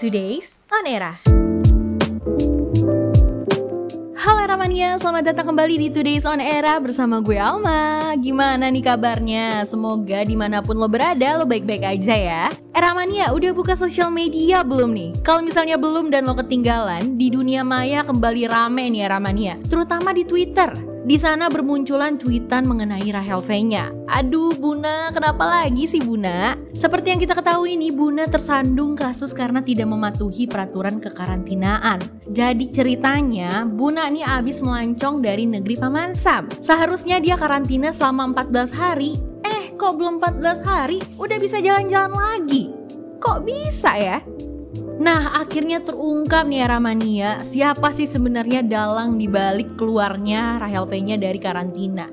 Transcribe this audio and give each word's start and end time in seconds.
Today's 0.00 0.56
On 0.72 0.88
Era. 0.88 1.20
Halo 4.16 4.40
Eramania, 4.40 4.96
selamat 4.96 5.28
datang 5.28 5.52
kembali 5.52 5.76
di 5.76 5.88
Today's 5.92 6.24
On 6.24 6.40
Era 6.40 6.80
bersama 6.80 7.20
gue 7.20 7.36
Alma 7.36 8.16
Gimana 8.16 8.72
nih 8.72 8.80
kabarnya? 8.80 9.60
Semoga 9.68 10.24
di 10.24 10.40
mana 10.40 10.64
pun 10.64 10.80
lo 10.80 10.88
berada, 10.88 11.36
lo 11.36 11.44
baik-baik 11.44 11.84
aja 11.84 12.16
ya 12.16 12.44
Eramania, 12.72 13.28
udah 13.36 13.52
buka 13.52 13.76
sosial 13.76 14.08
media 14.08 14.64
belum 14.64 14.88
nih? 14.96 15.10
Kalau 15.20 15.44
misalnya 15.44 15.76
belum 15.76 16.08
dan 16.08 16.24
lo 16.24 16.32
ketinggalan, 16.32 17.20
di 17.20 17.28
dunia 17.28 17.60
maya 17.60 18.00
kembali 18.00 18.48
rame 18.48 18.88
nih 18.88 19.04
Eramania 19.04 19.60
Terutama 19.68 20.16
di 20.16 20.24
Twitter 20.24 20.89
di 21.00 21.16
sana 21.16 21.48
bermunculan 21.48 22.20
cuitan 22.20 22.68
mengenai 22.68 23.08
Rahel 23.08 23.40
V-nya. 23.40 23.88
Aduh 24.04 24.52
Buna, 24.52 25.08
kenapa 25.08 25.48
lagi 25.48 25.88
sih 25.88 26.02
Buna? 26.02 26.52
Seperti 26.76 27.16
yang 27.16 27.20
kita 27.20 27.32
ketahui 27.32 27.72
nih, 27.80 27.92
Buna 27.94 28.28
tersandung 28.28 28.92
kasus 28.92 29.32
karena 29.32 29.64
tidak 29.64 29.88
mematuhi 29.88 30.44
peraturan 30.44 31.00
kekarantinaan. 31.00 32.04
Jadi 32.28 32.68
ceritanya, 32.68 33.64
Buna 33.64 34.12
nih 34.12 34.28
abis 34.28 34.60
melancong 34.60 35.24
dari 35.24 35.48
negeri 35.48 35.80
Paman 35.80 36.12
Sam. 36.12 36.52
Seharusnya 36.60 37.16
dia 37.16 37.40
karantina 37.40 37.90
selama 37.96 38.36
14 38.44 38.76
hari. 38.76 39.16
Eh, 39.40 39.72
kok 39.80 39.96
belum 39.96 40.20
14 40.20 40.60
hari? 40.60 41.00
Udah 41.16 41.38
bisa 41.40 41.64
jalan-jalan 41.64 42.12
lagi. 42.12 42.68
Kok 43.20 43.44
bisa 43.48 43.96
ya? 43.96 44.20
Nah, 45.00 45.32
akhirnya 45.32 45.80
terungkap 45.80 46.44
nih 46.44 46.68
Ramania, 46.68 47.40
siapa 47.40 47.88
sih 47.88 48.04
sebenarnya 48.04 48.60
dalang 48.60 49.16
dibalik 49.16 49.80
keluarnya 49.80 50.60
Rahel 50.60 50.84
V-nya 50.84 51.16
dari 51.16 51.40
karantina. 51.40 52.12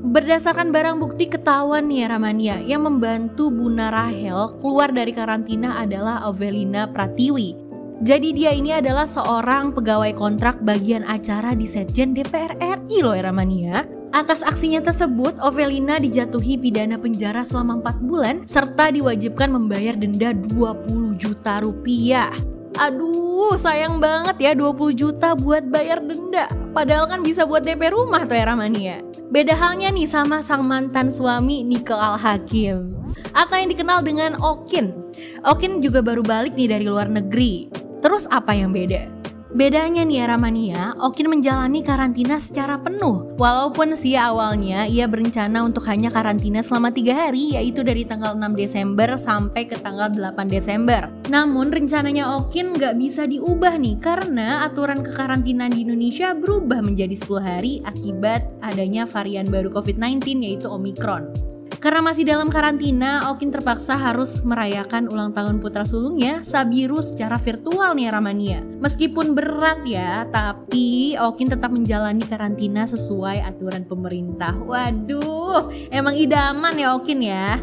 Berdasarkan 0.00 0.72
barang 0.72 1.04
bukti 1.04 1.28
ketahuan 1.28 1.84
nih 1.84 2.08
Ramania, 2.08 2.64
yang 2.64 2.88
membantu 2.88 3.52
Bunda 3.52 3.92
Rahel 3.92 4.56
keluar 4.56 4.88
dari 4.88 5.12
karantina 5.12 5.76
adalah 5.76 6.24
Avelina 6.24 6.88
Pratiwi. 6.88 7.60
Jadi 8.00 8.32
dia 8.32 8.56
ini 8.56 8.72
adalah 8.72 9.04
seorang 9.04 9.76
pegawai 9.76 10.16
kontrak 10.16 10.64
bagian 10.64 11.04
acara 11.04 11.52
di 11.52 11.68
Setjen 11.68 12.16
DPR 12.16 12.56
RI 12.56 13.04
loh 13.04 13.14
Ramania. 13.20 13.93
Atas 14.14 14.46
aksinya 14.46 14.78
tersebut, 14.78 15.34
Ovelina 15.42 15.98
dijatuhi 15.98 16.54
pidana 16.54 16.94
penjara 16.94 17.42
selama 17.42 17.82
4 17.98 17.98
bulan 18.06 18.34
serta 18.46 18.94
diwajibkan 18.94 19.50
membayar 19.50 19.98
denda 19.98 20.30
20 20.30 21.18
juta 21.18 21.58
rupiah. 21.58 22.30
Aduh, 22.78 23.58
sayang 23.58 23.98
banget 23.98 24.38
ya 24.38 24.52
20 24.54 24.94
juta 24.94 25.34
buat 25.34 25.66
bayar 25.66 25.98
denda. 25.98 26.46
Padahal 26.70 27.10
kan 27.10 27.26
bisa 27.26 27.42
buat 27.42 27.66
DP 27.66 27.90
rumah 27.90 28.22
tuh 28.22 28.38
ya 28.38 28.46
Ramania. 28.46 29.02
Beda 29.34 29.58
halnya 29.58 29.90
nih 29.90 30.06
sama 30.06 30.38
sang 30.46 30.62
mantan 30.62 31.10
suami 31.10 31.66
Niko 31.66 31.98
Al 31.98 32.14
Hakim 32.14 32.94
atau 33.34 33.54
yang 33.58 33.66
dikenal 33.74 33.98
dengan 34.06 34.38
Okin. 34.38 34.94
Okin 35.42 35.82
juga 35.82 36.06
baru 36.06 36.22
balik 36.22 36.54
nih 36.54 36.70
dari 36.70 36.86
luar 36.86 37.10
negeri. 37.10 37.66
Terus 37.98 38.30
apa 38.30 38.54
yang 38.54 38.70
beda? 38.70 39.23
Bedanya 39.54 40.02
nih 40.02 40.26
Ramania, 40.26 40.98
Okin 40.98 41.30
menjalani 41.30 41.86
karantina 41.86 42.42
secara 42.42 42.74
penuh. 42.74 43.38
Walaupun 43.38 43.94
sih 43.94 44.18
awalnya 44.18 44.82
ia 44.90 45.06
berencana 45.06 45.62
untuk 45.62 45.86
hanya 45.86 46.10
karantina 46.10 46.58
selama 46.58 46.90
tiga 46.90 47.14
hari, 47.14 47.54
yaitu 47.54 47.86
dari 47.86 48.02
tanggal 48.02 48.34
6 48.34 48.50
Desember 48.58 49.14
sampai 49.14 49.70
ke 49.70 49.78
tanggal 49.78 50.10
8 50.10 50.50
Desember. 50.50 51.06
Namun 51.30 51.70
rencananya 51.70 52.34
Okin 52.34 52.74
nggak 52.74 52.98
bisa 52.98 53.30
diubah 53.30 53.78
nih 53.78 53.94
karena 54.02 54.66
aturan 54.66 55.06
kekarantinaan 55.06 55.70
di 55.70 55.86
Indonesia 55.86 56.34
berubah 56.34 56.82
menjadi 56.82 57.14
10 57.14 57.38
hari 57.38 57.78
akibat 57.86 58.42
adanya 58.58 59.06
varian 59.06 59.46
baru 59.46 59.70
COVID-19 59.70 60.42
yaitu 60.42 60.66
Omicron. 60.66 61.43
Karena 61.84 62.00
masih 62.00 62.24
dalam 62.24 62.48
karantina, 62.48 63.28
Okin 63.28 63.52
terpaksa 63.52 63.92
harus 63.92 64.40
merayakan 64.40 65.04
ulang 65.04 65.36
tahun 65.36 65.60
putra 65.60 65.84
sulungnya, 65.84 66.40
Sabiru 66.40 67.04
secara 67.04 67.36
virtual 67.36 67.92
nih 67.92 68.08
Ramania. 68.08 68.64
Meskipun 68.80 69.36
berat 69.36 69.84
ya, 69.84 70.24
tapi 70.32 71.12
Okin 71.20 71.52
tetap 71.52 71.68
menjalani 71.68 72.24
karantina 72.24 72.88
sesuai 72.88 73.44
aturan 73.44 73.84
pemerintah. 73.84 74.56
Waduh, 74.64 75.68
emang 75.92 76.16
idaman 76.16 76.80
ya 76.80 76.96
Okin 76.96 77.20
ya. 77.20 77.60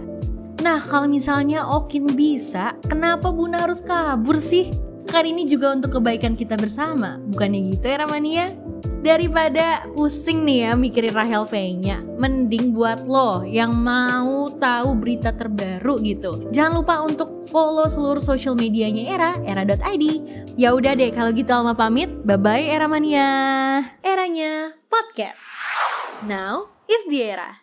Nah, 0.61 0.77
kalau 0.85 1.09
misalnya 1.09 1.65
Okin 1.65 2.13
bisa, 2.13 2.77
kenapa 2.85 3.33
Buna 3.33 3.65
harus 3.65 3.81
kabur 3.81 4.37
sih? 4.37 4.69
Kan 5.09 5.25
ini 5.25 5.49
juga 5.49 5.73
untuk 5.73 5.97
kebaikan 5.97 6.37
kita 6.37 6.61
bersama, 6.61 7.17
bukannya 7.25 7.73
gitu 7.73 7.89
ya 7.89 8.05
Ramania? 8.05 8.53
Daripada 9.01 9.85
pusing 9.91 10.45
nih 10.45 10.69
ya 10.69 10.71
mikirin 10.77 11.13
Rahel 11.13 11.43
V-nya, 11.45 12.01
mending 12.21 12.71
buat 12.71 13.09
lo 13.09 13.41
yang 13.43 13.73
mau 13.73 14.53
tahu 14.55 14.95
berita 14.97 15.33
terbaru 15.33 16.01
gitu. 16.05 16.49
Jangan 16.53 16.81
lupa 16.81 16.95
untuk 17.01 17.49
follow 17.49 17.89
seluruh 17.89 18.21
social 18.21 18.53
medianya 18.53 19.11
Era, 19.11 19.31
era.id. 19.43 20.05
Ya 20.55 20.77
udah 20.77 20.93
deh 20.93 21.09
kalau 21.11 21.33
gitu 21.33 21.49
Alma 21.51 21.73
pamit. 21.73 22.09
Bye 22.23 22.37
bye 22.37 22.65
Era 22.65 22.85
Mania. 22.85 23.29
Eranya 24.05 24.77
podcast. 24.87 25.41
Now 26.25 26.69
is 26.85 27.01
the 27.09 27.21
era. 27.25 27.60